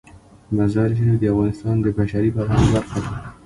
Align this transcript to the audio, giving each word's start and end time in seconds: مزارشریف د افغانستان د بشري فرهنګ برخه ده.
مزارشریف 0.57 1.15
د 1.21 1.23
افغانستان 1.33 1.75
د 1.81 1.85
بشري 1.97 2.29
فرهنګ 2.35 2.65
برخه 2.73 2.97
ده. 3.03 3.11